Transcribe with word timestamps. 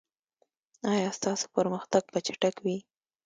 ایا 0.91 1.09
ستاسو 1.17 1.45
پرمختګ 1.55 2.03
به 2.11 2.19
چټک 2.25 2.55
وي؟ 2.65 2.77